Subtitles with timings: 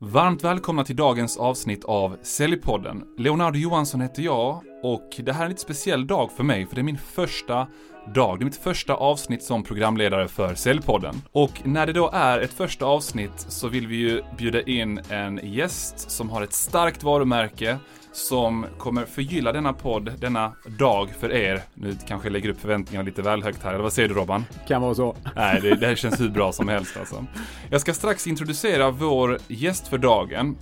[0.00, 3.04] Varmt välkomna till dagens avsnitt av Säljpodden.
[3.16, 6.74] Leonardo Johansson heter jag och det här är en lite speciell dag för mig för
[6.74, 7.66] det är min första
[8.14, 8.38] dag.
[8.38, 11.14] Det är mitt första avsnitt som programledare för Säljpodden.
[11.32, 15.40] Och när det då är ett första avsnitt så vill vi ju bjuda in en
[15.42, 17.78] gäst som har ett starkt varumärke
[18.12, 21.62] som kommer förgylla denna podd denna dag för er.
[21.74, 24.44] Nu kanske jag lägger upp förväntningarna lite väl högt här, eller vad säger du Robban?
[24.68, 25.16] Kan vara så.
[25.36, 27.26] Nej, det, det här känns hur bra som helst alltså.
[27.70, 30.56] Jag ska strax introducera vår gäst för dagen.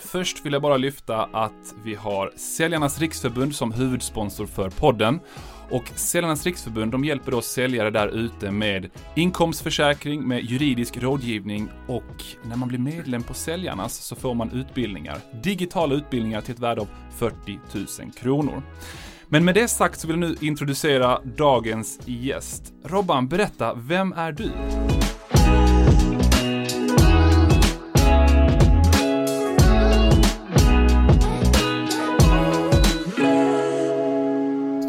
[0.00, 5.20] Först vill jag bara lyfta att vi har Säljarnas Riksförbund som huvudsponsor för podden.
[5.70, 12.24] Och Säljarnas Riksförbund de hjälper då säljare där ute med inkomstförsäkring, med juridisk rådgivning och
[12.42, 15.18] när man blir medlem på Säljarnas så får man utbildningar.
[15.42, 17.58] Digitala utbildningar till ett värde av 40
[18.02, 18.62] 000 kronor.
[19.28, 22.72] Men med det sagt så vill jag nu introducera dagens gäst.
[22.84, 24.50] Robban, berätta, vem är du?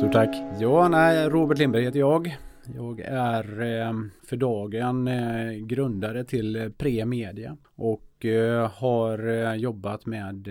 [0.09, 0.35] Stort tack.
[0.59, 2.37] Ja, nej, Robert Lindberg heter jag.
[2.75, 3.93] Jag är eh,
[4.25, 8.05] för dagen eh, grundare till eh, Premedia och
[8.71, 10.47] har jobbat med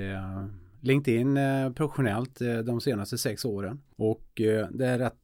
[0.80, 3.80] LinkedIn eh, professionellt eh, de senaste sex åren.
[3.96, 5.14] Och eh, det är rätt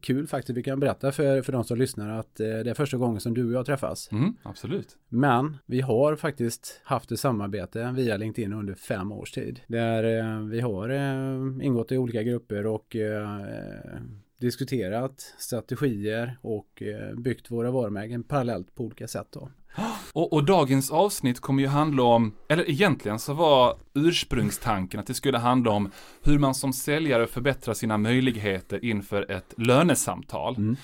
[0.00, 0.56] kul faktiskt.
[0.58, 3.46] Vi kan berätta för, för de som lyssnar att det är första gången som du
[3.46, 4.12] och jag träffas.
[4.12, 4.96] Mm, absolut.
[5.08, 9.60] Men vi har faktiskt haft ett samarbete via LinkedIn under fem års tid.
[9.66, 10.90] Där vi har
[11.62, 12.96] ingått i olika grupper och
[14.42, 16.82] diskuterat strategier och
[17.16, 19.26] byggt våra varumärken parallellt på olika sätt.
[19.30, 19.48] Då.
[20.12, 25.14] Och, och, dagens avsnitt kommer ju handla om, eller egentligen så var ursprungstanken att det
[25.14, 25.90] skulle handla om
[26.22, 30.56] hur man som säljare förbättrar sina möjligheter inför ett lönesamtal.
[30.56, 30.76] Mm.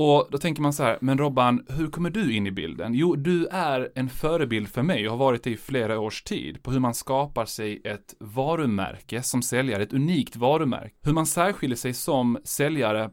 [0.00, 2.94] Och då tänker man så här, men Robban, hur kommer du in i bilden?
[2.94, 6.62] Jo, du är en förebild för mig och har varit det i flera års tid
[6.62, 10.94] på hur man skapar sig ett varumärke som säljare, ett unikt varumärke.
[11.02, 13.10] Hur man särskiljer sig som säljare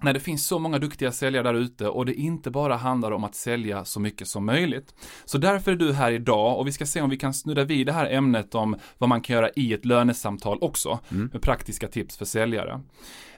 [0.00, 3.24] när det finns så många duktiga säljare där ute och det inte bara handlar om
[3.24, 4.94] att sälja så mycket som möjligt.
[5.24, 7.86] Så därför är du här idag och vi ska se om vi kan snudda vid
[7.86, 11.30] det här ämnet om vad man kan göra i ett lönesamtal också, mm.
[11.32, 12.80] med praktiska tips för säljare.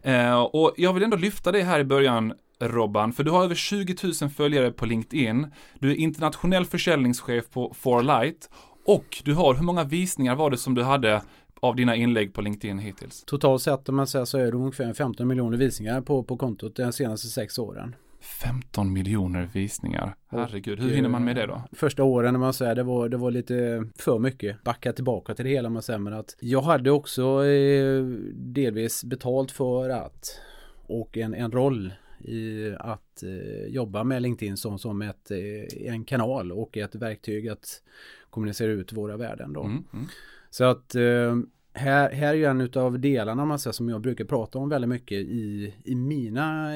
[0.02, 3.54] Eh, och jag vill ändå lyfta det här i början Robban, för du har över
[3.54, 5.47] 20 000 följare på LinkedIn,
[5.78, 8.50] du är internationell försäljningschef på Forlight
[8.84, 11.22] och du har, hur många visningar var det som du hade
[11.60, 13.25] av dina inlägg på LinkedIn hittills?
[13.26, 16.76] Totalt sett om man säger så är det ungefär 15 miljoner visningar på, på kontot
[16.76, 17.94] de senaste sex åren.
[18.20, 20.15] 15 miljoner visningar.
[20.28, 21.62] Herregud, hur hinner man med det då?
[21.72, 24.62] Första åren när man säger det var, det var lite för mycket.
[24.65, 28.03] Backa tillbaka till det hela man säger men att jag hade också eh,
[28.34, 30.41] delvis betalt för att
[30.87, 36.04] och en, en roll i att eh, jobba med LinkedIn som, som ett, eh, en
[36.04, 37.82] kanal och ett verktyg att
[38.31, 39.62] kommunicera ut våra värden då.
[39.62, 40.06] Mm, mm.
[40.50, 41.36] Så att eh,
[41.72, 44.88] här, här är ju en av delarna man säger, som jag brukar prata om väldigt
[44.88, 46.69] mycket i, i mina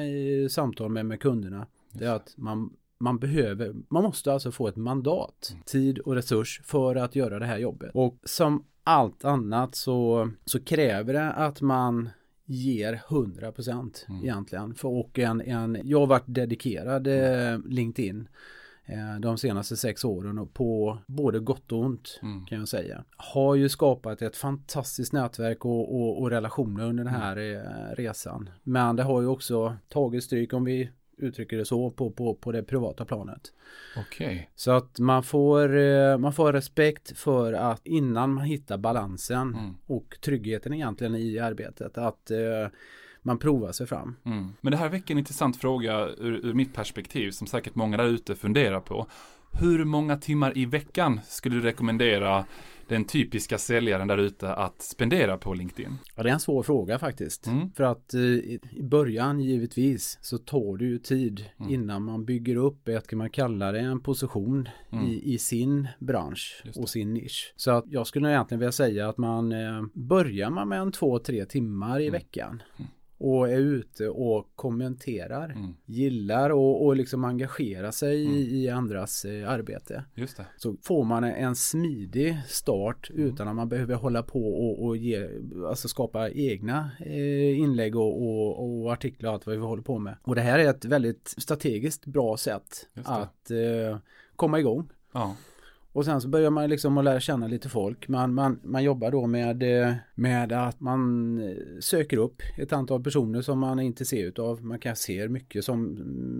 [0.49, 1.67] samtal med, med kunderna.
[1.91, 5.63] Det är att man, man behöver, man måste alltså få ett mandat, mm.
[5.65, 7.91] tid och resurs för att göra det här jobbet.
[7.93, 12.09] Och som allt annat så, så kräver det att man
[12.45, 14.23] ger 100% mm.
[14.23, 14.75] egentligen.
[14.75, 18.27] För, och en, en, jag har varit dedikerad eh, LinkedIn
[18.87, 22.45] Eh, de senaste sex åren på både gott och ont mm.
[22.45, 23.03] kan jag säga.
[23.17, 27.95] Har ju skapat ett fantastiskt nätverk och, och, och relationer under den här mm.
[27.95, 28.49] resan.
[28.63, 32.51] Men det har ju också tagit stryk om vi uttrycker det så på, på, på
[32.51, 33.53] det privata planet.
[33.97, 34.45] Okay.
[34.55, 39.75] Så att man får, eh, man får respekt för att innan man hittar balansen mm.
[39.85, 42.31] och tryggheten egentligen i arbetet att
[43.25, 44.15] man provar sig fram.
[44.25, 44.53] Mm.
[44.61, 48.05] Men det här väcker en intressant fråga ur, ur mitt perspektiv som säkert många där
[48.05, 49.07] ute funderar på.
[49.59, 52.45] Hur många timmar i veckan skulle du rekommendera
[52.87, 55.97] den typiska säljaren där ute att spendera på LinkedIn?
[56.15, 57.47] Ja, det är en svår fråga faktiskt.
[57.47, 57.71] Mm.
[57.71, 61.73] För att eh, i början givetvis så tar det ju tid mm.
[61.73, 65.05] innan man bygger upp ett, kan man kalla det, en position mm.
[65.05, 67.53] i, i sin bransch och sin nisch.
[67.55, 71.19] Så att jag skulle egentligen vilja säga att man eh, börjar man med en två,
[71.19, 72.11] tre timmar i mm.
[72.11, 75.49] veckan mm och är ute och kommenterar.
[75.49, 75.73] Mm.
[75.85, 78.37] Gillar och, och liksom engagera sig mm.
[78.37, 80.03] i, i, andras eh, arbete.
[80.15, 80.45] Just det.
[80.57, 83.23] Så får man en smidig start mm.
[83.23, 85.29] utan att man behöver hålla på och, och ge,
[85.67, 89.99] alltså skapa egna eh, inlägg och, och, och, artiklar och allt vad vi håller på
[89.99, 90.17] med.
[90.23, 93.97] Och det här är ett väldigt strategiskt bra sätt att eh,
[94.35, 94.89] komma igång.
[95.11, 95.35] Ja.
[95.95, 98.07] Och sen så börjar man liksom att lära känna lite folk.
[98.07, 103.03] Man, man, man jobbar då med, eh, med att man eh, söker upp ett antal
[103.03, 104.65] personer som man är intresserad av.
[104.65, 105.97] Man kan se mycket som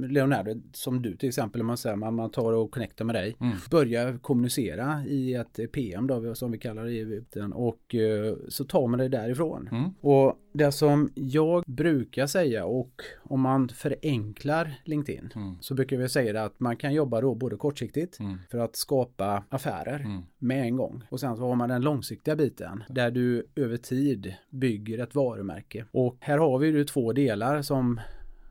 [0.09, 3.35] Leonardo, som du till exempel, man säger man, man tar och connectar med dig.
[3.39, 3.57] Mm.
[3.71, 8.99] Börjar kommunicera i ett PM då, som vi kallar det och eh, så tar man
[8.99, 9.69] det därifrån.
[9.71, 9.89] Mm.
[10.01, 15.57] Och det som jag brukar säga och om man förenklar LinkedIn mm.
[15.61, 18.37] så brukar vi säga att man kan jobba då både kortsiktigt mm.
[18.51, 20.21] för att skapa affärer mm.
[20.37, 21.03] med en gång.
[21.09, 25.85] Och sen så har man den långsiktiga biten där du över tid bygger ett varumärke.
[25.91, 27.99] Och här har vi ju två delar som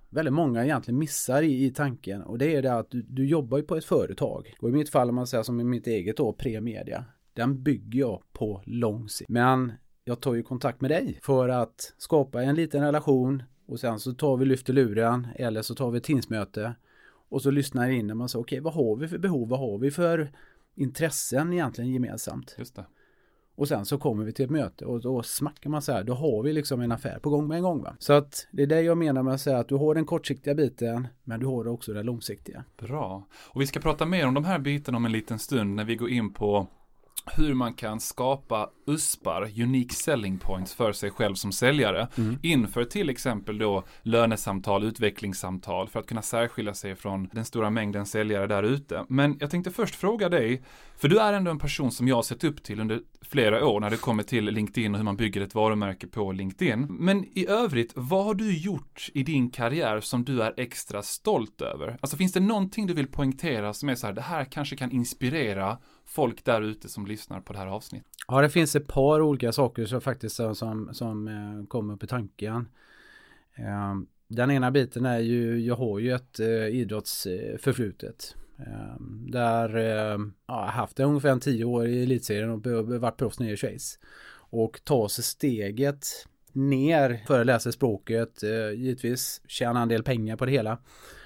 [0.09, 3.59] väldigt många egentligen missar i, i tanken och det är det att du, du jobbar
[3.59, 4.55] ju på ett företag.
[4.61, 7.05] Och i mitt fall om man säger som i mitt eget då, Premedia.
[7.33, 9.31] Den bygger jag på lång sikt.
[9.31, 9.73] Men
[10.05, 14.13] jag tar ju kontakt med dig för att skapa en liten relation och sen så
[14.13, 16.75] tar vi lyfter luren eller så tar vi ett Teamsmöte
[17.29, 19.61] och så lyssnar in och man säger okej okay, vad har vi för behov, vad
[19.61, 20.33] har vi för
[20.75, 22.55] intressen egentligen gemensamt.
[22.59, 22.87] Just det.
[23.57, 26.15] Och sen så kommer vi till ett möte och då smackar man så här, då
[26.15, 27.83] har vi liksom en affär på gång med en gång.
[27.83, 27.97] Va?
[27.99, 30.55] Så att det är det jag menar med att säga att du har den kortsiktiga
[30.55, 32.65] biten, men du har också den långsiktiga.
[32.77, 33.27] Bra.
[33.51, 35.97] Och vi ska prata mer om de här bitarna om en liten stund när vi
[35.97, 36.69] går in på
[37.27, 42.39] hur man kan skapa USPar, unique selling points för sig själv som säljare mm.
[42.43, 48.07] inför till exempel då lönesamtal, utvecklingssamtal för att kunna särskilja sig från den stora mängden
[48.07, 49.05] säljare där ute.
[49.09, 50.63] Men jag tänkte först fråga dig,
[50.97, 53.81] för du är ändå en person som jag har sett upp till under flera år
[53.81, 56.87] när det kommer till LinkedIn och hur man bygger ett varumärke på LinkedIn.
[56.91, 61.61] Men i övrigt, vad har du gjort i din karriär som du är extra stolt
[61.61, 61.97] över?
[62.01, 64.91] Alltså finns det någonting du vill poängtera som är så här, det här kanske kan
[64.91, 68.09] inspirera folk där ute som lyssnar på det här avsnittet?
[68.29, 72.07] Ja, det finns ett par olika saker som faktiskt som, som eh, kommer upp i
[72.07, 72.69] tanken.
[73.55, 78.37] Ehm, den ena biten är ju, jag har ju ett eh, idrottsförflutet.
[78.59, 82.67] Ehm, där ehm, jag har haft det ungefär en tio år i elitserien och
[83.01, 83.99] varit proffs nere i Schweiz.
[84.37, 86.07] Och ta sig steget
[86.53, 90.79] ner, för att läsa språket, eh, givetvis tjäna en del pengar på det hela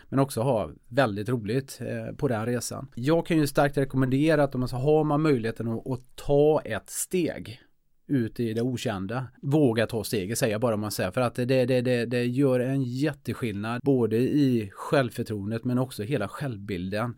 [0.09, 2.89] men också ha väldigt roligt eh, på den resan.
[2.95, 6.61] Jag kan ju starkt rekommendera att om man så har man möjligheten att, att ta
[6.65, 7.61] ett steg
[8.09, 9.27] ut i det okända.
[9.43, 12.25] Våga ta steget säger jag bara om man säger för att det, det, det, det
[12.25, 17.15] gör en jätteskillnad både i självförtroendet men också hela självbilden.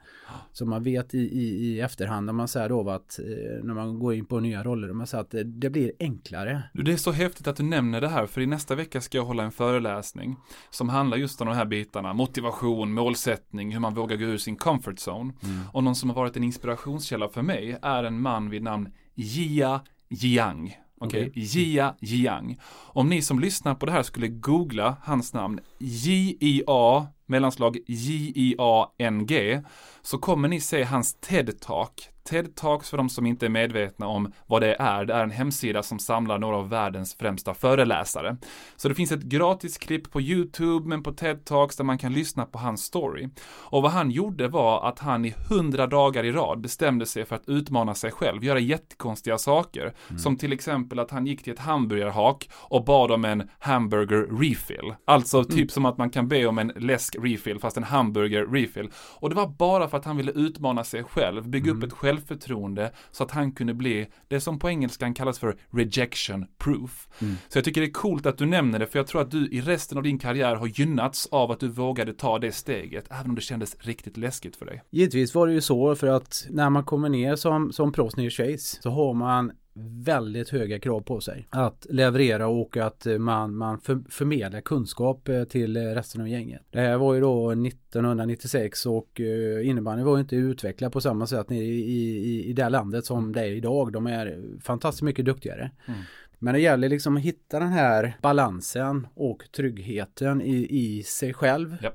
[0.52, 3.98] Så man vet i, i, i efterhand när man säger då att eh, när man
[3.98, 6.62] går in på nya roller, man säger att det, det blir enklare.
[6.74, 9.24] Det är så häftigt att du nämner det här för i nästa vecka ska jag
[9.24, 10.36] hålla en föreläsning
[10.70, 12.12] som handlar just om de här bitarna.
[12.12, 15.32] Motivation, målsättning, hur man vågar gå ur sin comfort zone.
[15.42, 15.60] Mm.
[15.72, 19.80] Och någon som har varit en inspirationskälla för mig är en man vid namn Jia
[20.10, 20.76] Jiang.
[21.00, 21.42] Okej, okay?
[21.42, 22.60] Jia Jiang.
[22.92, 29.62] Om ni som lyssnar på det här skulle googla hans namn J-I-A mellanslag J-I-A-N-G
[30.02, 34.32] så kommer ni se hans TED-talk TED Talks för de som inte är medvetna om
[34.46, 35.04] vad det är.
[35.04, 38.36] Det är en hemsida som samlar några av världens främsta föreläsare.
[38.76, 42.12] Så det finns ett gratis klipp på YouTube men på TED Talks där man kan
[42.12, 43.28] lyssna på hans story.
[43.46, 47.36] Och vad han gjorde var att han i hundra dagar i rad bestämde sig för
[47.36, 49.94] att utmana sig själv, göra jättekonstiga saker.
[50.08, 50.18] Mm.
[50.18, 54.94] Som till exempel att han gick till ett hamburgerhak och bad om en hamburger refill.
[55.04, 55.48] Alltså mm.
[55.48, 55.68] typ mm.
[55.68, 58.90] som att man kan be om en läsk refill fast en hamburger refill.
[58.94, 61.82] Och det var bara för att han ville utmana sig själv, bygga mm.
[61.82, 65.56] upp ett själv självförtroende så att han kunde bli det som på engelskan kallas för
[65.70, 67.08] rejection proof.
[67.20, 67.34] Mm.
[67.48, 69.48] Så jag tycker det är coolt att du nämner det för jag tror att du
[69.48, 73.28] i resten av din karriär har gynnats av att du vågade ta det steget även
[73.28, 74.82] om det kändes riktigt läskigt för dig.
[74.90, 78.30] Givetvis var det ju så för att när man kommer ner som, som proffs i
[78.30, 83.80] Schweiz så har man väldigt höga krav på sig att leverera och att man, man
[83.80, 86.62] för, förmedlar kunskap eh, till resten av gänget.
[86.70, 91.50] Det här var ju då 1996 och eh, innebandy var inte utvecklad på samma sätt
[91.50, 93.92] i, i, i det landet som det är idag.
[93.92, 95.70] De är fantastiskt mycket duktigare.
[95.86, 96.00] Mm.
[96.38, 101.76] Men det gäller liksom att hitta den här balansen och tryggheten i, i sig själv.
[101.82, 101.94] Yep.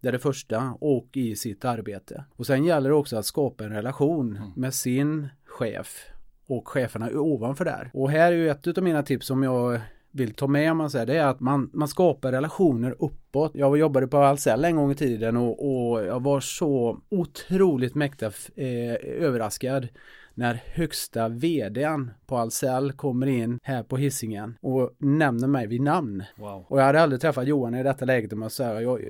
[0.00, 2.24] Det är det första och i sitt arbete.
[2.36, 4.50] Och sen gäller det också att skapa en relation mm.
[4.56, 6.11] med sin chef
[6.46, 7.90] och cheferna ovanför där.
[7.94, 9.80] Och här är ju ett av mina tips som jag
[10.10, 13.50] vill ta med om man säger det är att man, man skapar relationer uppåt.
[13.54, 18.26] Jag jobbade på Ahlsell en gång i tiden och, och jag var så otroligt mäkta
[18.56, 19.88] eh, överraskad
[20.34, 26.24] när högsta vdn på Ahlsell kommer in här på hissingen och nämner mig vid namn.
[26.36, 26.64] Wow.
[26.68, 28.32] Och jag hade aldrig träffat Johan i detta läget.
[28.32, 29.00] Man säger, jag,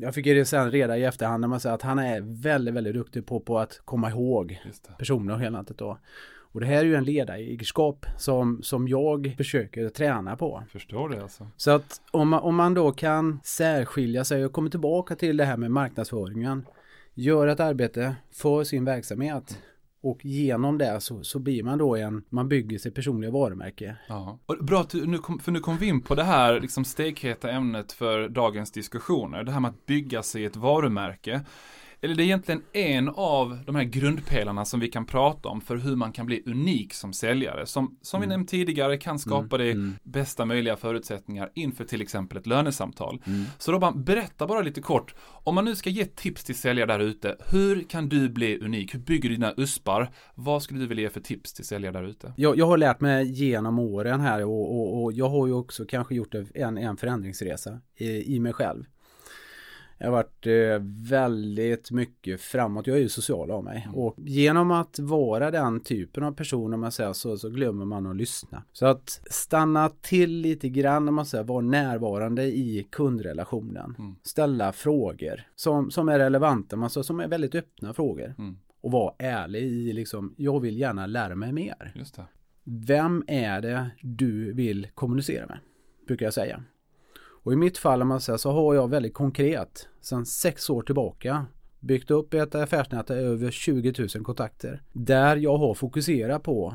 [0.00, 2.94] jag fick det sen reda i efterhand när man säger att han är väldigt, väldigt
[2.94, 4.60] duktig på, på att komma ihåg
[4.98, 5.98] personer och hela då.
[6.54, 10.62] Och det här är ju en ledaregenskap som, som jag försöker träna på.
[10.72, 11.46] Förstår det alltså.
[11.56, 15.44] Så att om man, om man då kan särskilja sig och kommer tillbaka till det
[15.44, 16.66] här med marknadsföringen.
[17.14, 19.58] Gör ett arbete för sin verksamhet
[20.02, 23.96] Och genom det så, så blir man då en, man bygger sitt personliga varumärke.
[24.08, 24.38] Ja.
[24.46, 26.84] Och bra att du, nu kom, för nu kom vi in på det här liksom
[26.84, 29.44] stekheta ämnet för dagens diskussioner.
[29.44, 31.40] Det här med att bygga sig ett varumärke
[32.04, 35.76] eller det är egentligen en av de här grundpelarna som vi kan prata om för
[35.76, 37.66] hur man kan bli unik som säljare.
[37.66, 38.28] Som, som mm.
[38.28, 39.58] vi nämnt tidigare kan skapa mm.
[39.58, 39.94] dig mm.
[40.02, 43.22] bästa möjliga förutsättningar inför till exempel ett lönesamtal.
[43.26, 43.44] Mm.
[43.58, 47.00] Så Robban, berätta bara lite kort, om man nu ska ge tips till säljare där
[47.00, 48.94] ute, hur kan du bli unik?
[48.94, 50.10] Hur bygger du dina USPar?
[50.34, 52.32] Vad skulle du vilja ge för tips till säljare där ute?
[52.36, 55.84] Jag, jag har lärt mig genom åren här och, och, och jag har ju också
[55.84, 58.84] kanske gjort en, en förändringsresa i, i mig själv.
[59.98, 62.86] Jag har varit eh, väldigt mycket framåt.
[62.86, 63.82] Jag är ju social av mig.
[63.84, 63.96] Mm.
[63.96, 68.06] Och genom att vara den typen av person om man säger så, så glömmer man
[68.06, 68.62] att lyssna.
[68.72, 73.94] Så att stanna till lite grann om man säger vara närvarande i kundrelationen.
[73.98, 74.16] Mm.
[74.22, 78.34] Ställa frågor som, som är relevanta, alltså, som är väldigt öppna frågor.
[78.38, 78.58] Mm.
[78.80, 81.92] Och vara ärlig i liksom, jag vill gärna lära mig mer.
[82.64, 85.58] Vem är det du vill kommunicera med?
[86.06, 86.62] Brukar jag säga.
[87.44, 90.82] Och i mitt fall om man säger så har jag väldigt konkret sedan sex år
[90.82, 91.46] tillbaka
[91.80, 94.82] byggt upp ett affärsnät av över 20 000 kontakter.
[94.92, 96.74] Där jag har fokuserat på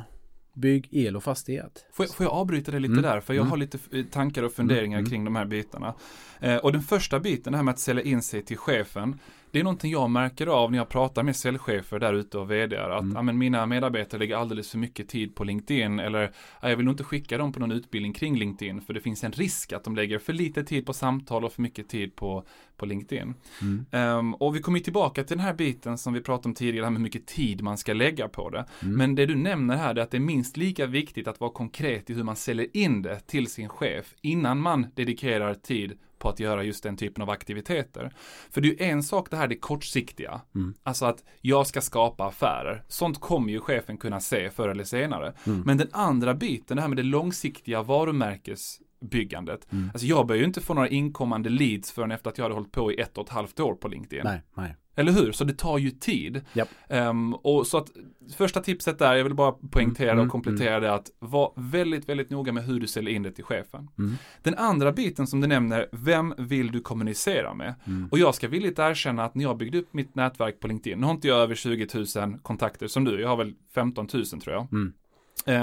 [0.54, 1.86] bygg, el och fastighet.
[1.94, 3.04] Får jag, får jag avbryta det lite mm.
[3.04, 3.20] där?
[3.20, 3.50] För jag mm.
[3.50, 3.78] har lite
[4.12, 5.10] tankar och funderingar mm.
[5.10, 5.94] kring de här bitarna.
[6.40, 9.20] Eh, och den första biten, det här med att sälja in sig till chefen.
[9.52, 12.90] Det är någonting jag märker av när jag pratar med säljchefer där ute och vdar
[12.90, 13.38] att mm.
[13.38, 17.04] mina medarbetare lägger alldeles för mycket tid på LinkedIn eller ja, jag vill nog inte
[17.04, 20.20] skicka dem på någon utbildning kring LinkedIn för det finns en risk att de lägger
[20.20, 22.44] för lite tid på samtal och för mycket tid på,
[22.78, 23.34] på LinkedIn.
[23.62, 24.18] Mm.
[24.18, 26.92] Um, och vi kommer tillbaka till den här biten som vi pratade om tidigare, här
[26.92, 28.66] med hur mycket tid man ska lägga på det.
[28.84, 28.98] Mm.
[28.98, 32.10] Men det du nämner här är att det är minst lika viktigt att vara konkret
[32.10, 36.40] i hur man säljer in det till sin chef innan man dedikerar tid på att
[36.40, 38.14] göra just den typen av aktiviteter.
[38.52, 40.42] För det är ju en sak det här det kortsiktiga.
[40.56, 40.74] Mm.
[40.84, 42.84] Alltså att jag ska skapa affärer.
[42.88, 45.34] Sånt kommer ju chefen kunna se förr eller senare.
[45.44, 45.62] Mm.
[45.66, 49.72] Men den andra biten, det här med det långsiktiga varumärkesbyggandet.
[49.72, 49.90] Mm.
[49.94, 52.72] Alltså jag börjar ju inte få några inkommande leads förrän efter att jag hade hållit
[52.72, 54.24] på i ett och ett halvt år på LinkedIn.
[54.24, 54.76] Nej, nej.
[55.00, 55.32] Eller hur?
[55.32, 56.42] Så det tar ju tid.
[56.56, 56.68] Yep.
[56.90, 57.92] Um, och så att
[58.38, 60.82] första tipset där, jag vill bara poängtera mm, och komplettera mm.
[60.82, 63.90] det att var väldigt, väldigt noga med hur du säljer in det till chefen.
[63.98, 64.16] Mm.
[64.44, 67.76] Den andra biten som du nämner, vem vill du kommunicera med?
[67.88, 68.10] Mm.
[68.12, 71.06] Och jag ska villigt erkänna att när jag byggde upp mitt nätverk på LinkedIn, nu
[71.06, 74.56] har inte jag över 20 000 kontakter som du, jag har väl 15 000 tror
[74.56, 74.68] jag.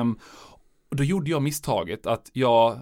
[0.00, 0.18] Um,
[0.88, 2.80] och då gjorde jag misstaget att jag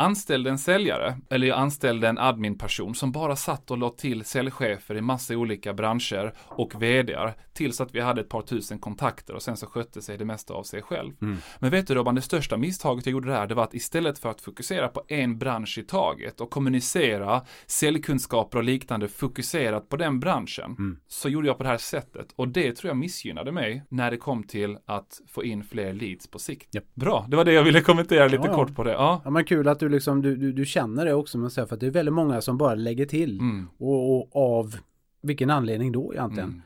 [0.00, 4.96] anställde en säljare, eller jag anställde en adminperson som bara satt och lade till säljchefer
[4.96, 9.42] i massa olika branscher och vdar tills att vi hade ett par tusen kontakter och
[9.42, 11.12] sen så skötte sig det mesta av sig själv.
[11.22, 11.36] Mm.
[11.58, 14.28] Men vet du Robban, det största misstaget jag gjorde där, det var att istället för
[14.28, 20.20] att fokusera på en bransch i taget och kommunicera säljkunskaper och liknande fokuserat på den
[20.20, 20.98] branschen, mm.
[21.08, 24.16] så gjorde jag på det här sättet och det tror jag missgynnade mig när det
[24.16, 26.74] kom till att få in fler leads på sikt.
[26.74, 26.94] Yep.
[26.94, 28.92] Bra, det var det jag ville kommentera lite ja, kort på det.
[28.92, 29.20] Ja.
[29.24, 31.80] ja, men kul att du liksom, du, du, du känner det också, men för att
[31.80, 33.40] det är väldigt många som bara lägger till.
[33.40, 33.68] Mm.
[33.78, 34.76] Och, och, av
[35.22, 36.48] vilken anledning då egentligen?
[36.48, 36.62] Mm.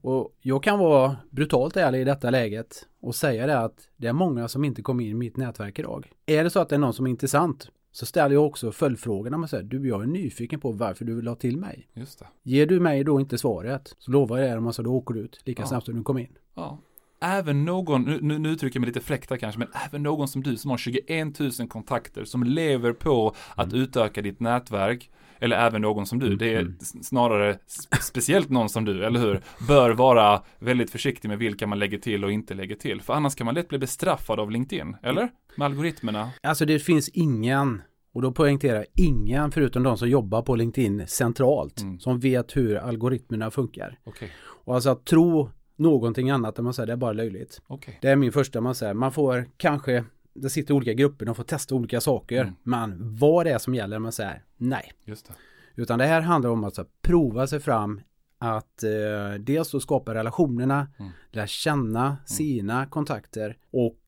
[0.00, 4.12] Och jag kan vara brutalt ärlig i detta läget och säga det att det är
[4.12, 6.12] många som inte kommer in i mitt nätverk idag.
[6.26, 9.38] Är det så att det är någon som är intressant så ställer jag också följdfrågorna
[9.38, 11.88] med säger du jag är nyfiken på varför du vill ha till mig.
[11.94, 12.26] Just det.
[12.42, 15.40] Ger du mig då inte svaret så lovar jag dig att då åker du ut
[15.44, 15.66] lika ja.
[15.66, 16.38] snabbt som du kom in.
[16.54, 16.78] Ja
[17.20, 20.56] även någon, nu, nu uttrycker jag mig lite fräckt kanske, men även någon som du
[20.56, 23.80] som har 21 000 kontakter, som lever på att mm.
[23.80, 25.10] utöka ditt nätverk,
[25.40, 26.78] eller även någon som du, det är mm.
[26.80, 27.58] snarare
[28.00, 29.40] speciellt någon som du, eller hur?
[29.68, 33.34] Bör vara väldigt försiktig med vilka man lägger till och inte lägger till, för annars
[33.34, 35.28] kan man lätt bli bestraffad av LinkedIn, eller?
[35.56, 36.30] Med algoritmerna.
[36.42, 37.82] Alltså det finns ingen
[38.12, 42.00] och då poängterar jag ingen förutom de som jobbar på LinkedIn centralt mm.
[42.00, 43.98] som vet hur algoritmerna funkar.
[44.04, 44.28] Okay.
[44.64, 47.62] Och alltså att tro någonting annat än man säger det är bara löjligt.
[47.66, 47.94] Okay.
[48.00, 48.94] Det är min första man säger.
[48.94, 50.04] Man får kanske
[50.34, 52.40] det sitter olika grupper, de får testa olika saker.
[52.40, 52.54] Mm.
[52.62, 54.92] Men vad det är som gäller, man säger nej.
[55.04, 55.34] Just det.
[55.74, 58.00] Utan det här handlar om att så, prova sig fram
[58.38, 61.12] att eh, dels då skapa relationerna, mm.
[61.30, 62.16] lära känna mm.
[62.26, 64.00] sina kontakter och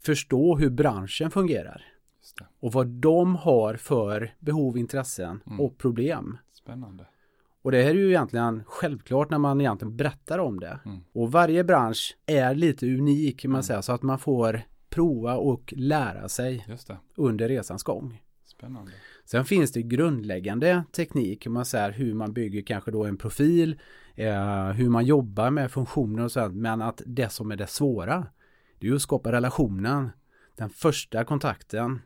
[0.00, 1.86] förstå hur branschen fungerar.
[2.60, 5.60] Och vad de har för behov, intressen mm.
[5.60, 6.38] och problem.
[6.52, 7.06] Spännande.
[7.62, 10.80] Och det här är ju egentligen självklart när man egentligen berättar om det.
[10.84, 11.00] Mm.
[11.12, 13.62] Och varje bransch är lite unik kan man mm.
[13.62, 16.66] säga så att man får prova och lära sig
[17.16, 18.22] under resans gång.
[18.44, 18.92] Spännande.
[19.24, 23.80] Sen finns det grundläggande teknik, man säger hur man bygger kanske då en profil,
[24.14, 26.54] eh, hur man jobbar med funktioner och sånt.
[26.54, 28.26] Men att det som är det svåra,
[28.78, 30.10] det är att skapa relationen,
[30.56, 32.00] den första kontakten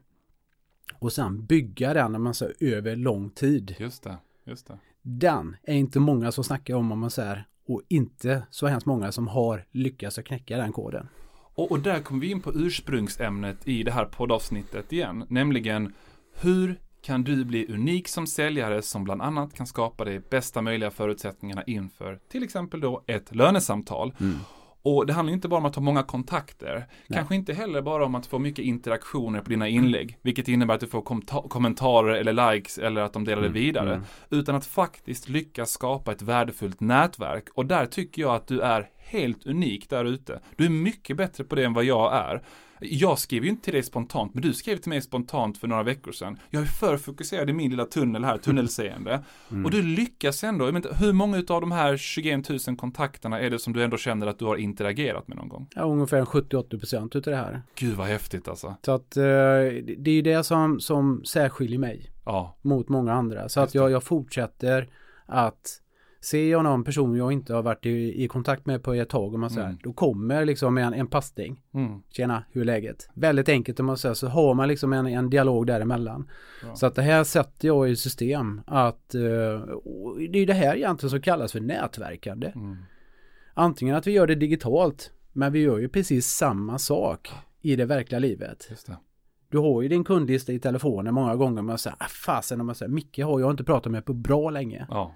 [0.99, 3.77] och sen bygga den när man säger över lång tid.
[3.79, 7.83] Just det, just det den är inte många som snackar om om man säger och
[7.89, 11.09] inte så hemskt många som har lyckats att knäcka den koden.
[11.55, 15.95] Och, och där kommer vi in på ursprungsämnet i det här poddavsnittet igen, nämligen
[16.41, 20.91] hur kan du bli unik som säljare som bland annat kan skapa de bästa möjliga
[20.91, 24.15] förutsättningarna inför till exempel då ett lönesamtal.
[24.21, 24.37] Mm.
[24.85, 26.75] Och det handlar inte bara om att ha många kontakter.
[26.75, 27.17] Nej.
[27.17, 30.19] Kanske inte heller bara om att få mycket interaktioner på dina inlägg.
[30.23, 33.61] Vilket innebär att du får kom kommentarer eller likes eller att de delar det mm,
[33.61, 33.95] vidare.
[33.95, 34.05] Mm.
[34.31, 37.49] Utan att faktiskt lyckas skapa ett värdefullt nätverk.
[37.55, 40.41] Och där tycker jag att du är helt unik där ute.
[40.57, 42.43] Du är mycket bättre på det än vad jag är.
[42.91, 45.83] Jag skrev ju inte till dig spontant, men du skrev till mig spontant för några
[45.83, 46.39] veckor sedan.
[46.51, 49.25] Jag är för fokuserad i min lilla tunnel här, tunnelseende.
[49.51, 49.65] Mm.
[49.65, 50.65] Och du lyckas ändå.
[50.65, 54.27] Jag hur många av de här 21 000 kontakterna är det som du ändå känner
[54.27, 55.69] att du har interagerat med någon gång?
[55.75, 57.63] Ja, ungefär 70-80% utav det här.
[57.75, 58.75] Gud vad häftigt alltså.
[58.85, 62.11] Så att eh, det är ju det som, som särskiljer mig.
[62.25, 62.57] Ja.
[62.63, 63.49] Mot många andra.
[63.49, 64.89] Så att jag, jag fortsätter
[65.27, 65.81] att
[66.25, 69.35] Ser jag någon person jag inte har varit i, i kontakt med på ett tag,
[69.35, 69.79] om man säger, mm.
[69.83, 71.63] då kommer liksom en, en passning.
[71.75, 72.03] Mm.
[72.11, 73.09] Tjena, hur är läget?
[73.15, 76.29] Väldigt enkelt om man säger, så har man liksom en, en dialog däremellan.
[76.63, 76.75] Ja.
[76.75, 79.21] Så att det här sätter jag i system att uh,
[80.31, 82.53] det är det här egentligen som kallas för nätverkande.
[82.55, 82.77] Mm.
[83.55, 87.85] Antingen att vi gör det digitalt, men vi gör ju precis samma sak i det
[87.85, 88.69] verkliga livet.
[89.49, 92.75] Du har ju din kundlista i telefonen många gånger man säger, ah, fasen, om man
[92.75, 94.87] säger, Micke har jag inte pratat med på bra länge.
[94.91, 95.15] Ja.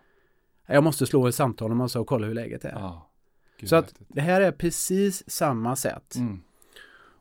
[0.68, 2.72] Jag måste slå ett samtal om man och kolla hur läget är.
[2.72, 3.10] Ja,
[3.62, 6.14] så att det här är precis samma sätt.
[6.16, 6.40] Mm.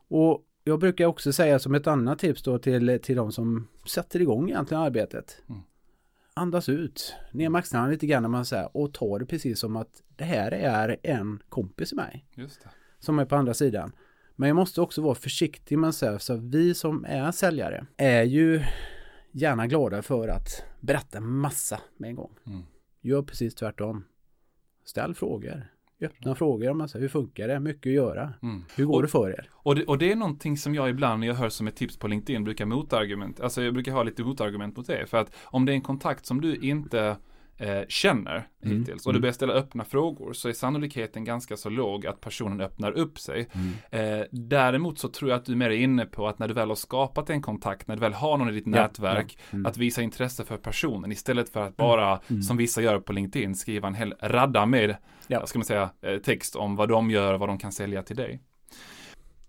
[0.08, 4.20] Och jag brukar också säga som ett annat tips då till, till de som sätter
[4.20, 5.42] igång egentligen arbetet.
[5.48, 5.60] Mm.
[6.34, 9.76] Andas ut, ner med axlarna lite grann när man säger och ta det precis som
[9.76, 12.26] att det här är en kompis i mig.
[12.98, 13.92] Som är på andra sidan.
[14.36, 18.22] Men jag måste också vara försiktig med att säga så vi som är säljare är
[18.22, 18.62] ju
[19.32, 22.30] gärna glada för att berätta massa med en gång.
[22.46, 22.62] Mm.
[23.08, 24.04] Gör precis tvärtom.
[24.84, 25.66] Ställ frågor.
[26.00, 27.60] Öppna frågor om man säger hur funkar det?
[27.60, 28.34] Mycket att göra.
[28.42, 28.64] Mm.
[28.76, 29.50] Hur går och, det för er?
[29.52, 31.96] Och det, och det är någonting som jag ibland när jag hör som ett tips
[31.96, 35.06] på LinkedIn brukar motargument, alltså jag brukar ha lite motargument mot det.
[35.06, 37.16] För att om det är en kontakt som du inte
[37.58, 38.78] eh, känner mm.
[38.78, 39.20] hittills och du mm.
[39.20, 43.48] börjar ställa öppna frågor så är sannolikheten ganska så låg att personen öppnar upp sig.
[43.52, 44.20] Mm.
[44.20, 46.68] Eh, däremot så tror jag att du är mer inne på att när du väl
[46.68, 48.70] har skapat en kontakt, när du väl har någon i ditt ja.
[48.70, 49.54] nätverk, ja.
[49.54, 49.66] Mm.
[49.66, 52.42] att visa intresse för personen istället för att bara, mm.
[52.42, 55.46] som vissa gör på LinkedIn, skriva en hel radda med, ja.
[55.46, 58.40] ska man säga, eh, text om vad de gör, vad de kan sälja till dig.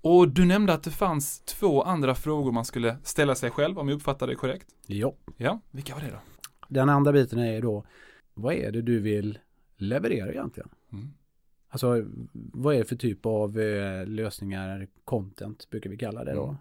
[0.01, 3.89] Och du nämnde att det fanns två andra frågor man skulle ställa sig själv, om
[3.89, 4.67] jag uppfattade det korrekt?
[4.85, 5.13] Ja.
[5.37, 6.38] Ja, vilka var det då?
[6.69, 7.85] Den andra biten är då,
[8.33, 9.39] vad är det du vill
[9.77, 10.69] leverera egentligen?
[10.91, 11.13] Mm.
[11.69, 16.43] Alltså, vad är det för typ av eh, lösningar, content brukar vi kalla det då.
[16.43, 16.55] Mm.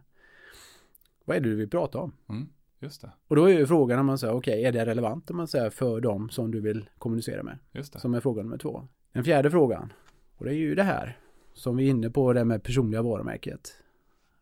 [1.24, 2.12] Vad är det du vill prata om?
[2.28, 2.48] Mm.
[2.80, 3.10] Just det.
[3.28, 5.48] Och då är ju frågan om man säger, okej, okay, är det relevant om man
[5.48, 7.58] säger för dem som du vill kommunicera med?
[7.72, 8.00] Just det.
[8.00, 8.88] Som är fråga nummer två.
[9.12, 9.92] Den fjärde frågan,
[10.36, 11.18] och det är ju det här
[11.54, 13.82] som vi är inne på, det med personliga varumärket.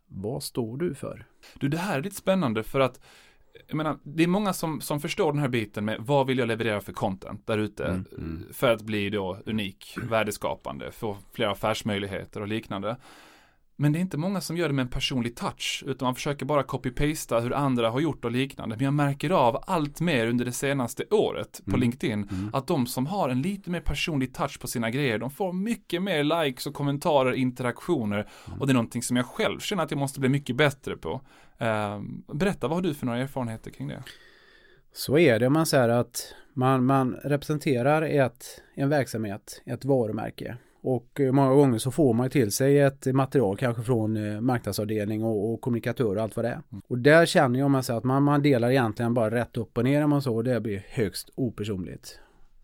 [0.06, 1.26] Vad står du för?
[1.54, 3.00] Du, det här är lite spännande för att
[3.66, 6.48] jag menar, det är många som, som förstår den här biten med vad vill jag
[6.48, 8.44] leverera för content där ute mm, mm.
[8.52, 12.96] för att bli då unik, värdeskapande, få fler affärsmöjligheter och liknande.
[13.78, 16.46] Men det är inte många som gör det med en personlig touch, utan man försöker
[16.46, 18.76] bara copy-pasta hur andra har gjort och liknande.
[18.76, 21.80] Men jag märker av allt mer under det senaste året på mm.
[21.80, 22.50] LinkedIn, mm.
[22.52, 26.02] att de som har en lite mer personlig touch på sina grejer, de får mycket
[26.02, 28.28] mer likes och kommentarer, interaktioner.
[28.46, 28.60] Mm.
[28.60, 31.20] Och det är någonting som jag själv känner att jag måste bli mycket bättre på.
[31.62, 32.00] Uh,
[32.34, 34.02] berätta, vad har du för några erfarenheter kring det?
[34.92, 40.56] Så är det man säger att man, man representerar ett, en verksamhet, ett varumärke.
[40.88, 45.24] Och eh, många gånger så får man till sig ett material kanske från eh, marknadsavdelning
[45.24, 46.62] och, och kommunikatör och allt vad det är.
[46.72, 46.82] Mm.
[46.88, 50.04] Och där känner jag man att man, man delar egentligen bara rätt upp och ner
[50.04, 52.18] om man så och det blir högst opersonligt.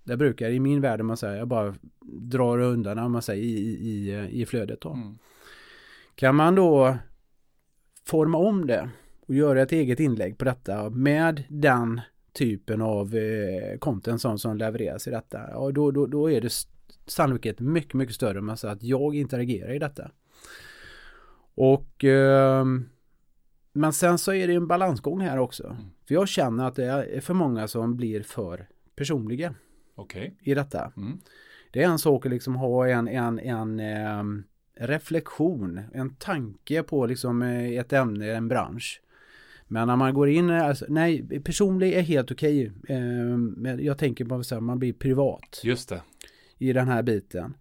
[0.04, 1.74] Det brukar i min värld man säger, jag bara
[2.20, 3.58] drar undan om man säger i,
[3.88, 4.90] i, i flödet då.
[4.90, 5.18] Mm.
[6.14, 6.96] Kan man då
[8.06, 8.90] forma om det
[9.26, 12.00] och göra ett eget inlägg på detta med den
[12.32, 15.40] typen av eh, content som, som levereras i detta.
[15.50, 16.52] Ja, då, då, då är det
[17.06, 20.10] sannolikhet mycket, mycket större om säger att jag interagerar i detta.
[21.54, 22.64] Och eh,
[23.72, 25.66] men sen så är det en balansgång här också.
[25.66, 25.76] Mm.
[26.08, 29.54] För jag känner att det är för många som blir för personliga.
[29.96, 30.30] Okay.
[30.40, 30.92] I detta.
[30.96, 31.18] Mm.
[31.70, 34.24] Det är en sak att liksom ha en, en, en eh,
[34.86, 39.02] reflektion, en tanke på liksom eh, ett ämne, en bransch.
[39.68, 42.72] Men när man går in, alltså, nej, personlig är helt okej.
[42.82, 42.96] Okay.
[42.96, 45.60] Eh, jag tänker på att man blir privat.
[45.64, 46.02] Just det
[46.62, 47.54] i den här biten.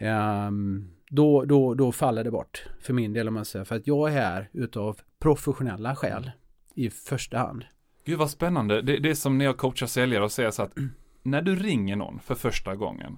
[0.00, 3.64] Um, då, då, då faller det bort för min del om man säger.
[3.64, 6.30] För att jag är här utav professionella skäl
[6.74, 7.64] i första hand.
[8.04, 8.82] Gud vad spännande.
[8.82, 10.72] Det, det är som när jag coachar säljare och säger så att
[11.22, 13.16] när du ringer någon för första gången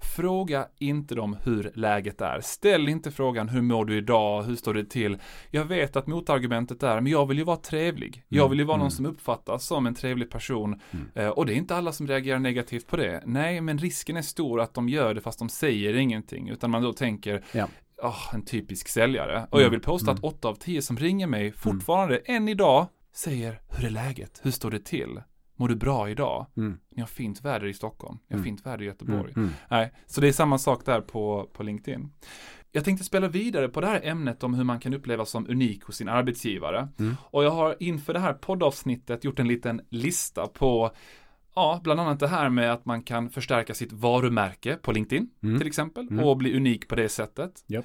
[0.00, 2.40] Fråga inte dem hur läget är.
[2.40, 5.18] Ställ inte frågan hur mår du idag, hur står det till?
[5.50, 8.24] Jag vet att motargumentet är, men jag vill ju vara trevlig.
[8.28, 8.90] Jag Mm, vill ju vara någon mm.
[8.90, 10.80] som uppfattas som en trevlig person.
[10.90, 11.06] Mm.
[11.14, 13.22] Eh, och det är inte alla som reagerar negativt på det.
[13.26, 16.48] Nej, men risken är stor att de gör det fast de säger ingenting.
[16.48, 17.68] Utan man då tänker, Ja.
[18.02, 19.46] "Ah, en typisk säljare.
[19.50, 20.28] Och jag Mm, vill påstå att mm.
[20.28, 24.40] åtta av tio som ringer mig fortfarande än idag säger, hur är läget?
[24.42, 25.20] Hur står det till?
[25.58, 26.46] Mår du bra idag?
[26.56, 26.78] Mm.
[26.94, 28.18] Ni har fint väder i Stockholm.
[28.28, 28.44] Ni har Mm.
[28.44, 29.32] fint väder i Göteborg.
[29.36, 29.44] Mm.
[29.44, 29.54] Mm.
[29.70, 32.10] Nej, så det är samma sak där på, på LinkedIn.
[32.72, 35.84] Jag tänkte spela vidare på det här ämnet om hur man kan upplevas som unik
[35.84, 36.88] hos sin arbetsgivare.
[36.98, 37.16] Mm.
[37.20, 40.90] Och jag har inför det här poddavsnittet gjort en liten lista på
[41.54, 45.58] Ja, bland annat det här med att man kan förstärka sitt varumärke på LinkedIn Mm.
[45.58, 46.24] till exempel Mm.
[46.24, 47.64] och bli unik på det sättet.
[47.66, 47.84] Japp.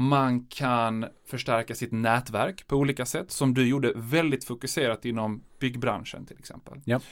[0.00, 6.26] Man kan förstärka sitt nätverk på olika sätt som du gjorde väldigt fokuserat inom byggbranschen
[6.26, 6.80] till exempel.
[6.84, 7.02] Japp.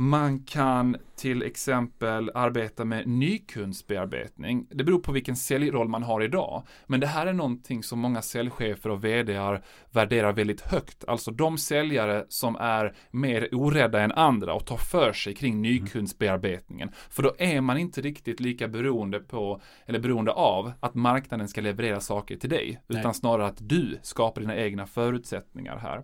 [0.00, 4.66] Man kan till exempel arbeta med nykundsbearbetning.
[4.70, 6.62] Det beror på vilken säljroll man har idag.
[6.86, 11.04] Men det här är någonting som många säljchefer och VDar värderar väldigt högt.
[11.08, 16.90] Alltså de säljare som är mer orädda än andra och tar för sig kring nykundsbearbetningen.
[17.10, 21.60] För då är man inte riktigt lika beroende på, eller beroende av, att marknaden ska
[21.60, 22.80] leverera saker till dig.
[22.88, 23.14] Utan Nej.
[23.14, 26.02] snarare att du skapar dina egna förutsättningar här.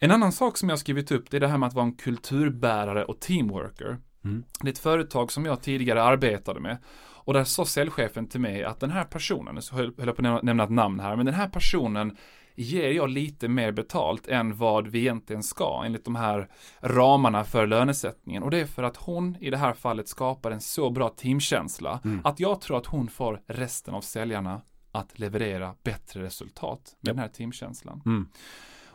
[0.00, 1.92] En annan sak som jag skrivit upp det är det här med att vara en
[1.96, 3.98] kulturbärare och teamworker.
[4.24, 4.44] Mm.
[4.60, 6.78] Det är ett företag som jag tidigare arbetade med.
[7.24, 10.42] Och där sa säljchefen till mig att den här personen, så höll jag på att
[10.42, 12.16] nämna- ett namn här, men den här personen
[12.54, 16.48] ger jag lite mer betalt än vad vi egentligen ska enligt de här
[16.80, 18.42] ramarna för lönesättningen.
[18.42, 22.00] Och det är för att hon i det här fallet skapar en så bra teamkänsla
[22.04, 22.20] Mm.
[22.24, 24.60] att jag tror att hon får resten av säljarna
[24.92, 27.16] att leverera bättre resultat med Japp.
[27.16, 28.02] den här teamkänslan.
[28.06, 28.28] Mm.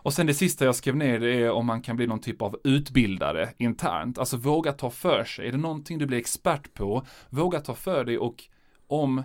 [0.04, 2.42] Och sen det sista jag skrev ner det är om man kan bli någon typ
[2.42, 4.18] av utbildare internt.
[4.18, 5.48] Alltså våga ta för sig.
[5.48, 8.44] Är det någonting du blir expert på, våga ta för dig och
[8.88, 9.24] om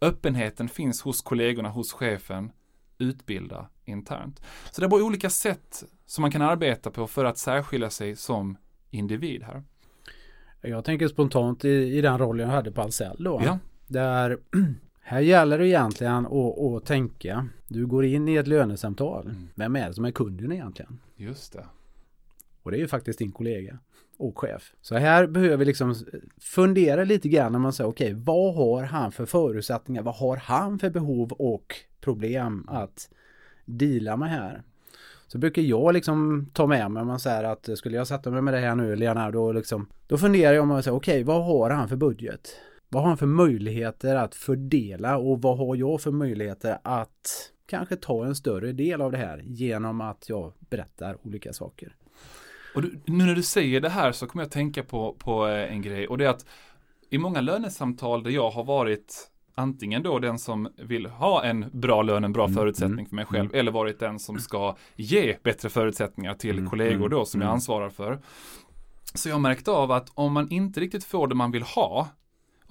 [0.00, 2.52] öppenheten finns hos kollegorna, hos chefen,
[2.98, 4.40] utbilda internt.
[4.72, 8.16] Så det är bara olika sätt som man kan arbeta på för att särskilja sig
[8.16, 8.56] som
[8.90, 9.62] individ här.
[10.60, 13.42] Jag tänker spontant i, i den rollen jag hade på Ahlsell då.
[13.44, 14.38] Ja, Där
[15.10, 17.48] här gäller det egentligen att, att tänka.
[17.68, 19.26] Du går in i ett lönesamtal.
[19.26, 19.48] Mm.
[19.54, 21.00] Vem är det som är kunden egentligen?
[21.16, 21.64] just det.
[22.62, 23.78] Och det är ju faktiskt din kollega
[24.16, 24.72] och chef.
[24.80, 25.94] Så här behöver vi liksom
[26.40, 30.02] fundera lite grann när man säger okej, vad har han för förutsättningar?
[30.02, 33.10] Vad har han för behov och problem att
[33.64, 34.62] deala med här?
[35.26, 38.42] Så brukar jag liksom ta med mig om man säger att skulle jag sätta mig
[38.42, 41.70] med det här nu Leonardo liksom då funderar jag om man säger okej, vad har
[41.70, 42.56] han för budget?
[42.92, 47.96] Vad har han för möjligheter att fördela och vad har jag för möjligheter att kanske
[47.96, 51.96] ta en större del av det här genom att jag berättar olika saker.
[52.74, 55.72] Och du, nu när du säger det här så kommer jag tänka på, på eh,
[55.72, 56.46] en grej och det är att
[57.10, 62.02] i många lönesamtal där jag har varit antingen då den som vill ha en bra
[62.02, 65.36] lön, en bra Mm, förutsättning mm, för mig själv, eller varit den som ska ge
[65.42, 67.54] bättre förutsättningar till Mm, kollegor mm, då som jag mm.
[67.54, 68.18] ansvarar för.
[69.14, 72.08] Så jag har märkt av att om man inte riktigt får det man vill ha,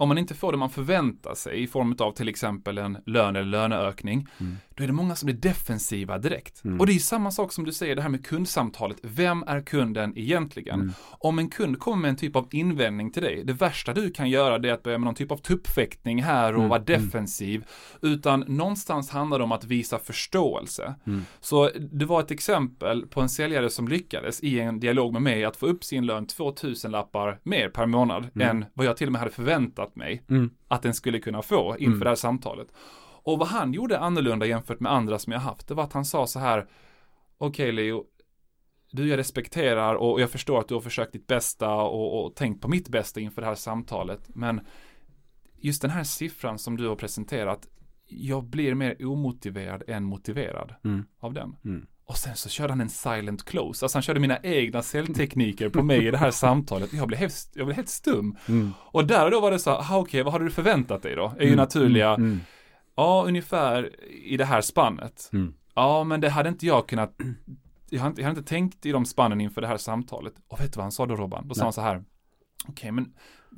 [0.00, 3.36] om man inte får det man förväntar sig i form av till exempel en lön
[3.36, 6.64] eller löneökning, Mm då är det många som blir defensiva direkt.
[6.64, 6.80] Mm.
[6.80, 8.96] Och det är samma sak som du säger, det här med kundsamtalet.
[9.02, 10.80] Vem är kunden egentligen?
[10.80, 10.92] Mm.
[11.10, 14.30] Om en kund kommer med en typ av invändning till dig, det värsta du kan
[14.30, 17.04] göra det är att börja med någon typ av tuppfäktning här och Mm, vara mm.
[17.04, 17.64] defensiv.
[18.02, 20.94] Utan någonstans handlar det om att visa förståelse.
[21.06, 21.24] Mm.
[21.40, 25.44] Så det var ett exempel på en säljare som lyckades i en dialog med mig
[25.44, 28.48] att få upp sin lön 2000 lappar mer per månad Mm.
[28.48, 30.22] än vad jag till och med hade förväntat mig
[30.68, 32.68] att den skulle kunna få inför det här samtalet.
[33.22, 36.04] Och vad han gjorde annorlunda jämfört med andra som jag haft, det var att han
[36.04, 36.68] sa så här,
[37.38, 38.04] okej Leo,
[38.92, 42.62] du jag respekterar och jag förstår att du har försökt ditt bästa och, och tänkt
[42.62, 44.60] på mitt bästa inför det här samtalet, men
[45.58, 47.68] just den här siffran som du har presenterat,
[48.06, 51.04] jag blir mer omotiverad än motiverad Mm.
[51.20, 51.56] av den.
[51.64, 51.86] Mm.
[52.04, 55.82] Och sen så körde han en silent close, alltså han körde mina egna säljtekniker på
[55.82, 56.92] mig i det här samtalet.
[56.92, 58.36] Jag blev helt, jag blev helt stum.
[58.48, 58.72] Mm.
[58.78, 61.24] Och där och då var det så, aha, okej, vad hade du förväntat dig då?
[61.38, 61.56] Är ju Mm.
[61.56, 62.40] naturliga, Mm.
[62.96, 63.90] Ja, ungefär
[64.24, 65.30] i det här spannet.
[65.32, 65.54] Mm.
[65.74, 67.14] Ja, men det hade inte jag kunnat,
[67.90, 70.32] jag hade, inte- jag hade inte tänkt i de spannen inför det här samtalet.
[70.48, 71.48] Och vet du vad han sa då Robban?
[71.48, 71.66] Då sa Nej.
[71.66, 72.04] han så här,
[72.68, 73.12] okej, men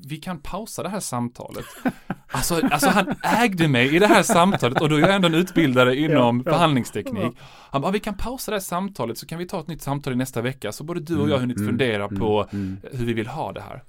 [0.09, 1.65] vi kan pausa det här samtalet.
[2.35, 5.35] Alltså, alltså han ägde mig i det här samtalet och då är jag ändå en
[5.35, 7.37] utbildare inom Ja, förhandlingsteknik.
[7.71, 10.13] Han bara, vi kan pausa det här samtalet så kan vi ta ett nytt samtal
[10.13, 12.77] i nästa vecka så både du och jag har hunnit Mm, fundera mm, på mm.
[12.93, 13.83] hur vi vill ha det här.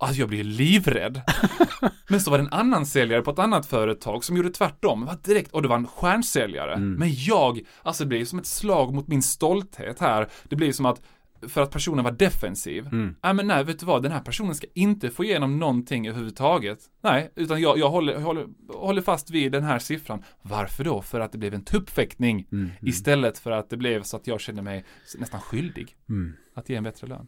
[0.00, 1.20] Alltså jag blir livrädd.
[2.08, 5.04] Men så var det en annan säljare på ett annat företag som gjorde tvärtom.
[5.06, 6.74] Var direkt, och det var en stjärnsäljare.
[6.74, 6.94] Mm.
[6.94, 10.28] Men jag, alltså det blir som ett slag mot min stolthet här.
[10.48, 11.02] Det blir som att
[11.48, 12.86] för att personen var defensiv.
[12.86, 13.14] Mm.
[13.22, 16.78] Nej men nej, vet du vad, den här personen ska inte få igenom någonting överhuvudtaget.
[17.02, 20.22] Nej, utan jag, jag håller, håller, håller fast vid den här siffran.
[20.42, 21.02] Varför då?
[21.02, 22.70] För att det blev en tuppfäktning Mm.
[22.82, 24.84] istället för att det blev så att jag kände mig
[25.18, 26.32] nästan skyldig Mm.
[26.54, 27.26] att ge en bättre lön.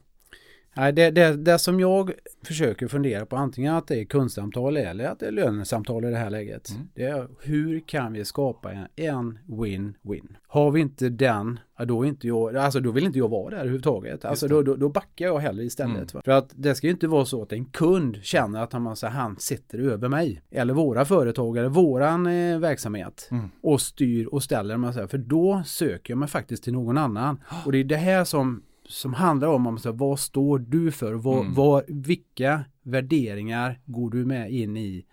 [0.75, 2.13] Nej, det, det, det som jag
[2.45, 6.17] försöker fundera på antingen att det är kundsamtal eller att det är lönesamtal i det
[6.17, 6.71] här läget.
[6.71, 6.89] Mm.
[6.95, 10.37] Det är hur kan vi skapa en- win-win?
[10.47, 14.25] Har vi inte den, då, inte jag, alltså, då vill inte jag vara där överhuvudtaget.
[14.25, 16.13] Alltså, då, då, då backar jag hellre istället.
[16.13, 16.23] Mm.
[16.25, 19.07] För att det ska ju inte vara så att en kund känner att han, så
[19.07, 20.43] här, han sitter över mig.
[20.51, 23.29] Eller våra företag eller våran eh, verksamhet.
[23.31, 23.51] Mm.
[23.63, 24.77] Och styr och ställer.
[24.77, 27.41] Man säger, för då söker jag mig faktiskt till någon annan.
[27.65, 31.15] Och det är det här som som handlar om, om så, vad står du för?
[31.15, 31.55] Vad, Mm.
[31.55, 35.05] vad, vilka värderingar går du med in i,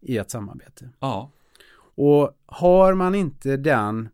[0.00, 0.88] i ett samarbete?
[1.00, 1.30] Ja,
[1.96, 4.08] Och har man inte den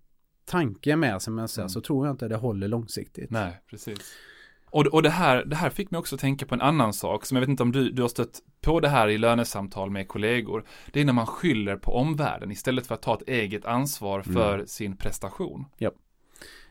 [0.45, 1.69] tanken med sig, men så, Mm.
[1.69, 3.31] så tror jag inte det håller långsiktigt.
[3.31, 3.99] nej, precis.
[4.73, 7.37] Och, och det, här, det här fick mig också tänka på en annan sak, som
[7.37, 10.65] jag vet inte om du, du har stött på det här i lönesamtal med kollegor.
[10.93, 14.65] Det är när man skyller på omvärlden istället för att ta ett eget ansvar för
[14.67, 15.65] sin prestation.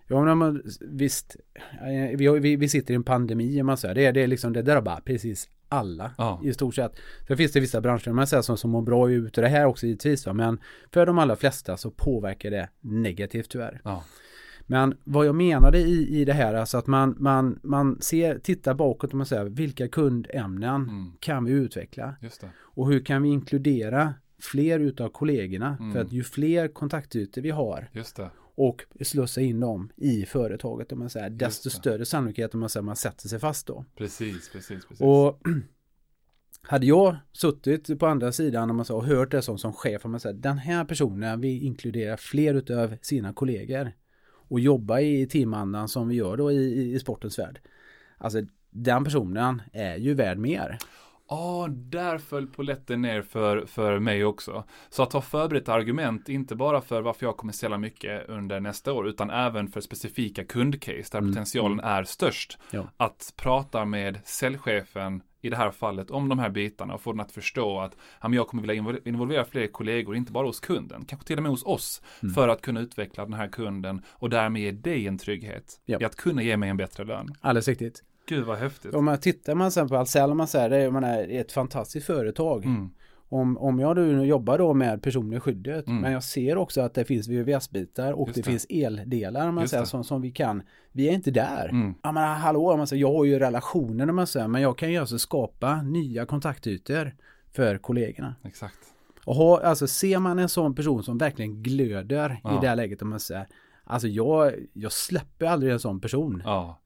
[0.10, 1.36] Ja, men visst,
[1.82, 3.95] eh, vi, vi, vi sitter i en pandemi, man säger.
[3.95, 6.41] Det, är- det, är liksom, det drabbar precis alla Ja.
[6.43, 6.91] i stort sett.
[7.28, 9.65] Sen finns det vissa branscher man säger, som, som mår bra ut och det här
[9.65, 10.26] också givetvis.
[10.28, 10.34] Va?
[10.34, 10.60] Men
[10.93, 13.82] för de allra flesta så påverkar det negativt tyvärr.
[13.84, 14.04] Ja,
[14.65, 18.74] Men vad jag menade i, i det här, alltså att man, man, man ser, tittar
[18.74, 22.15] bakåt och man säger vilka kundämnen mm, kan vi utveckla?
[22.58, 25.78] Och hur kan vi inkludera fler utav kollegorna?
[25.80, 25.93] Mm.
[25.93, 27.89] För att ju fler kontaktytor vi har.
[28.60, 32.84] Och slussa in dem i företaget, om man säger, desto större sannolikhet om man säger
[32.84, 33.86] man sätter sig fast då.
[33.95, 35.02] Precis, precis, precis.
[35.02, 35.41] Och
[36.62, 40.06] hade jag suttit på andra sidan om man säger, och hört det som, som chef,
[40.06, 43.91] om man säger, den här personen vill inkludera fler utav sina kollegor
[44.30, 47.60] och jobba i teamandan som vi gör då i, i, i sportens värld.
[48.17, 50.78] Alltså den personen är ju värd mer.
[51.30, 54.63] Ja, där föll polletten ner för, för mig också.
[54.89, 58.94] Så att ha förberett argument, inte bara för varför jag kommer sälja mycket under nästa
[58.94, 62.58] år, utan även för specifika kundcase där Mm, potentialen är störst.
[62.72, 62.88] Ja.
[62.98, 67.20] Att prata med säljchefen i det här fallet om de här bitarna och få den
[67.20, 71.06] att förstå att ja, jag kommer vilja invol- involvera fler kollegor, inte bara hos kunden,
[71.06, 72.34] kanske till och med hos oss, Mm.
[72.36, 75.98] för att kunna utveckla den här kunden och därmed ge dig en trygghet Ja.
[76.02, 77.36] i att kunna ge mig en bättre lön.
[77.42, 78.04] Alldeles riktigt.
[78.30, 78.94] Gud vad häftigt.
[78.94, 82.65] Om man tittar man sen på Ahlsell, man säger det, man är ett fantastiskt företag.
[82.65, 82.89] Mm.
[83.32, 86.02] Om, om jag nu jobbar då med personliga skyddet, Mm.
[86.02, 88.44] men jag ser också att det finns VVS-bitar och det, det.
[88.44, 90.62] finns eldelar man säger, som, som vi kan.
[90.92, 91.70] Vi är inte där.
[91.70, 91.94] Mm.
[92.04, 94.98] Ja men hallå, man säger, jag har ju relationer man säger, men jag kan ju
[94.98, 97.15] alltså skapa nya kontaktytor
[97.52, 98.36] för kollegorna.
[98.44, 98.76] Exakt.
[99.26, 102.58] Och ha, alltså ser man en sån person som verkligen glöder i Ja.
[102.62, 103.48] det här läget om man säger,
[103.84, 106.42] alltså jag, jag släpper aldrig en sån person.
[106.46, 106.80] Ja,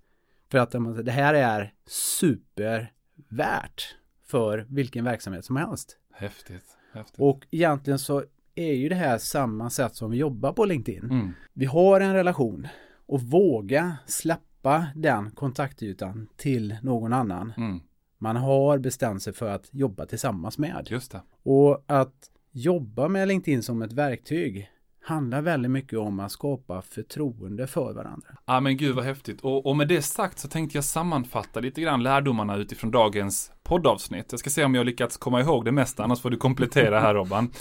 [0.54, 5.98] För att det här är supervärt för vilken verksamhet som helst.
[6.12, 6.78] häftigt.
[6.94, 7.20] häftigt.
[7.20, 8.24] Och egentligen så
[8.56, 11.04] är ju det här samma sätt som vi jobbar på LinkedIn.
[11.04, 11.32] Mm.
[11.54, 12.68] Vi har en relation
[13.06, 17.54] och våga släppa den kontaktytan till någon annan.
[17.58, 17.80] Mm.
[18.18, 20.88] Man har bestämt sig för att jobba tillsammans med.
[20.90, 21.22] Just det.
[21.44, 24.70] Och att jobba med LinkedIn som ett verktyg
[25.04, 28.28] handlar väldigt mycket om att skapa förtroende för varandra.
[28.46, 29.42] Ja men gud vad häftigt.
[29.42, 34.28] Och, och med det sagt så tänkte jag sammanfatta lite grann lärdomarna utifrån dagens poddavsnitt.
[34.32, 37.14] Jag ska se om jag lyckats komma ihåg det mesta, annars får du komplettera här
[37.14, 37.52] Robban.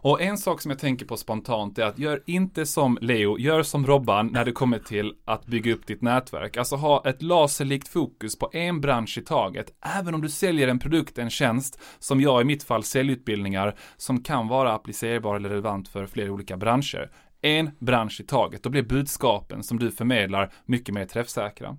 [0.00, 3.62] Och en sak som jag tänker på spontant är att gör inte som Leo, gör
[3.62, 6.56] som Robban när det kommer till att bygga upp ditt nätverk.
[6.56, 9.66] Alltså ha ett laserlikt fokus på en bransch i taget.
[9.98, 14.22] Även om du säljer en produkt, en tjänst, som jag i mitt fall säljutbildningar, som
[14.22, 17.10] kan vara applicerbar eller relevant för flera olika branscher.
[17.40, 21.76] En bransch i taget, då blir budskapen som du förmedlar mycket mer träffsäkra.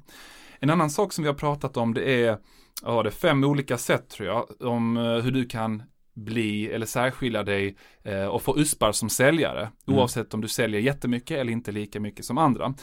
[0.59, 2.37] En annan sak som vi har pratat om det är,
[2.83, 5.83] ja det är fem olika sätt tror jag, om eh, hur du kan
[6.19, 9.59] bli eller särskilja dig eh, och få uspar som säljare.
[9.87, 9.99] Mm.
[9.99, 12.73] Oavsett om du säljer jättemycket eller inte lika mycket som andra.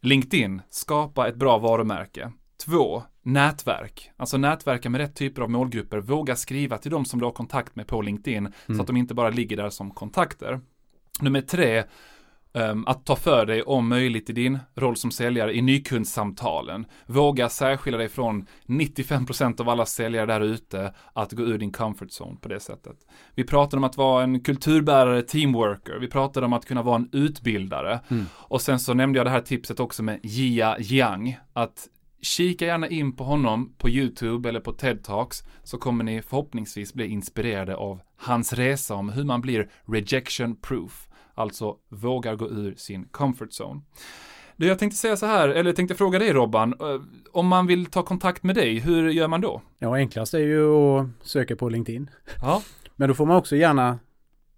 [0.00, 2.32] LinkedIn, skapa ett bra varumärke.
[2.64, 4.10] Två, nätverk.
[4.16, 5.98] Alltså nätverka med rätt typer av målgrupper.
[5.98, 8.52] Våga skriva till de som du har kontakt med på LinkedIn.
[8.66, 8.80] Så Mm.
[8.80, 10.60] att de inte bara ligger där som kontakter.
[11.20, 11.84] Nummer tre,
[12.86, 16.86] att ta för dig om möjligt i din roll som säljare i nykundssamtalen.
[17.06, 22.08] Våga särskilja dig från 95% av alla säljare där ute att gå ur din comfort
[22.20, 22.96] zone på det sättet.
[23.34, 25.98] Vi pratade om att vara en kulturbärare, teamworker.
[25.98, 28.00] Vi pratade om att kunna vara en utbildare.
[28.08, 28.26] Mm.
[28.32, 31.38] Och sen så nämnde jag det här tipset också med Jia Jiang.
[31.52, 31.88] Att
[32.22, 36.94] kika gärna in på honom på YouTube eller på TED Talks så kommer ni förhoppningsvis
[36.94, 41.08] bli inspirerade av hans resa om hur man blir rejection proof.
[41.38, 43.80] Alltså vågar gå ur sin comfort zone.
[44.56, 47.00] Du, jag tänkte säga så här, eller tänkte fråga dig Robban, eh,
[47.32, 49.62] om man vill ta kontakt med dig, hur gör man då?
[49.78, 52.10] Ja, enklast är ju att söka på LinkedIn.
[52.42, 52.62] Ja,
[52.96, 53.98] Men då får man också gärna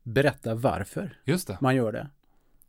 [0.02, 1.18] berätta varför
[1.60, 2.10] man gör det.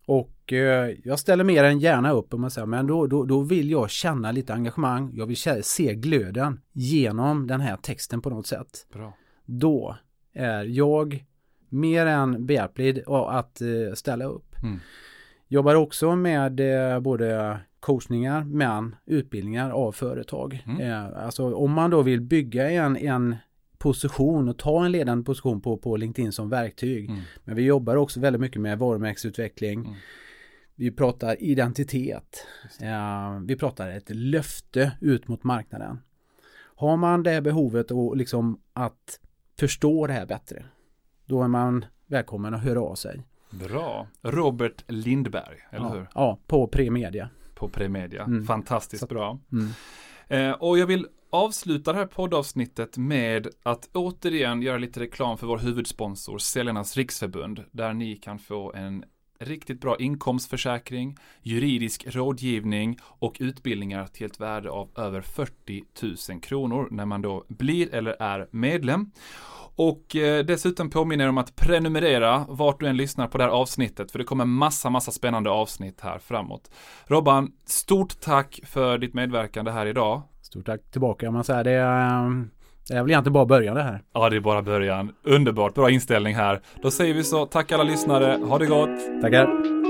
[0.06, 3.42] Och eh, jag ställer mer än gärna upp om man säger, men då, då, då
[3.42, 5.12] vill jag känna lite engagemang.
[5.14, 8.88] Jag vill se glöden genom den här texten på något sätt.
[8.94, 9.14] Bra.
[9.46, 9.98] Då
[10.34, 11.26] är jag
[11.70, 14.56] mer än behjälplig att eh, ställa upp.
[14.64, 14.80] Mm.
[15.48, 20.64] Jobbar också med eh, både coachningar men utbildningar av företag.
[20.66, 20.82] Mm.
[20.82, 23.36] Eh, alltså om man då vill bygga en, en
[23.78, 27.10] position och ta en ledande position på, på LinkedIn som verktyg.
[27.10, 27.22] Mm.
[27.44, 29.80] Men vi jobbar också väldigt mycket med varumärkesutveckling.
[29.80, 29.94] Mm.
[30.76, 32.46] Vi pratar identitet.
[32.82, 36.00] Eh, vi pratar ett löfte ut mot marknaden.
[36.76, 39.20] Har man det behovet och liksom att
[39.60, 40.66] förstå det här bättre.
[41.30, 43.24] Då är man välkommen att höra av sig.
[43.50, 44.08] Bra.
[44.22, 46.08] Robert Lindberg, eller ja, hur?
[46.16, 47.30] Ja, på Premedia.
[47.56, 48.24] På Premedia.
[48.24, 48.46] Mm.
[48.46, 49.40] Fantastiskt Så- bra.
[49.52, 49.70] Mm.
[50.28, 55.48] Eh, och jag vill avsluta det här poddavsnittet med att återigen göra lite reklam för
[55.48, 59.04] vår huvudsponsor Säljarnas Riksförbund, där ni kan få en
[59.40, 65.84] riktigt bra inkomstförsäkring, juridisk rådgivning och utbildningar till ett värde av över 40
[66.32, 69.12] 000 kronor när man då blir eller är medlem.
[69.76, 73.52] Och eh, dessutom påminner jag om att prenumerera vart du än lyssnar på det här
[73.52, 76.72] avsnittet, för det kommer massa, massa spännande avsnitt här framåt.
[77.06, 80.22] Robban, stort tack för ditt medverkande här idag.
[80.42, 81.28] Stort tack tillbaka.
[81.28, 82.48] om Man säger det, är,
[82.90, 84.02] det är väl egentligen bara början det här.
[84.14, 85.12] Ja, det är bara början.
[85.24, 86.60] Underbart, bra inställning här.
[86.82, 89.22] Då säger vi så, tack alla lyssnare, ha det gott!
[89.22, 89.89] Tackar.